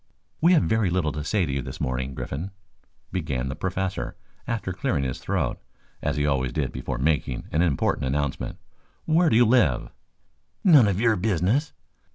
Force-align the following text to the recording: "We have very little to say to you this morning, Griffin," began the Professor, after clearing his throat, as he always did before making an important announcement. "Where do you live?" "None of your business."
"We 0.41 0.53
have 0.53 0.63
very 0.63 0.89
little 0.89 1.11
to 1.11 1.23
say 1.23 1.45
to 1.45 1.51
you 1.51 1.61
this 1.61 1.79
morning, 1.79 2.15
Griffin," 2.15 2.49
began 3.11 3.49
the 3.49 3.55
Professor, 3.55 4.15
after 4.47 4.73
clearing 4.73 5.03
his 5.03 5.19
throat, 5.19 5.59
as 6.01 6.17
he 6.17 6.25
always 6.25 6.51
did 6.53 6.71
before 6.71 6.97
making 6.97 7.47
an 7.51 7.61
important 7.61 8.07
announcement. 8.07 8.57
"Where 9.05 9.29
do 9.29 9.35
you 9.35 9.45
live?" 9.45 9.91
"None 10.63 10.87
of 10.87 10.99
your 10.99 11.15
business." 11.17 11.73